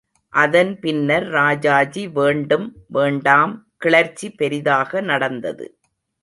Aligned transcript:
அதன் 0.33 0.79
பின்னர் 0.79 1.27
ராஜாஜி 1.29 2.07
வேண்டும் 2.07 2.65
வேண்டாம் 2.87 3.53
கிளர்ச்சி 3.77 4.29
பெரிதாக 4.31 5.01
நடந்தது. 5.01 5.67